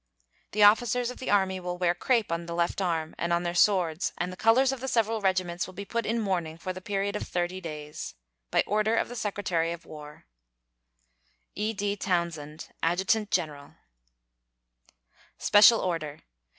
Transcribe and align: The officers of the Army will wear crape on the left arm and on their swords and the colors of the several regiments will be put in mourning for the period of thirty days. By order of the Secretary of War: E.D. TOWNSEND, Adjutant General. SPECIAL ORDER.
The 0.53 0.63
officers 0.63 1.11
of 1.11 1.19
the 1.19 1.29
Army 1.29 1.59
will 1.59 1.77
wear 1.77 1.93
crape 1.93 2.31
on 2.31 2.47
the 2.47 2.55
left 2.55 2.81
arm 2.81 3.13
and 3.19 3.31
on 3.31 3.43
their 3.43 3.53
swords 3.53 4.13
and 4.17 4.33
the 4.33 4.35
colors 4.35 4.71
of 4.71 4.79
the 4.79 4.87
several 4.87 5.21
regiments 5.21 5.67
will 5.67 5.75
be 5.75 5.85
put 5.85 6.07
in 6.07 6.19
mourning 6.19 6.57
for 6.57 6.73
the 6.73 6.81
period 6.81 7.15
of 7.15 7.21
thirty 7.27 7.61
days. 7.61 8.15
By 8.49 8.63
order 8.65 8.95
of 8.95 9.09
the 9.09 9.15
Secretary 9.15 9.71
of 9.71 9.85
War: 9.85 10.25
E.D. 11.53 11.97
TOWNSEND, 11.97 12.69
Adjutant 12.81 13.29
General. 13.29 13.75
SPECIAL 15.37 15.79
ORDER. 15.79 16.21